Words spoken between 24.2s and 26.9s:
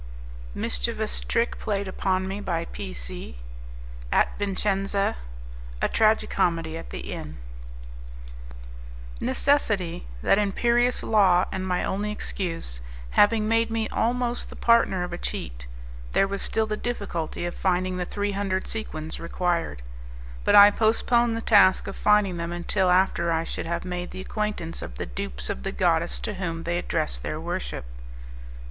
acquaintance of the dupes of the goddess to whom they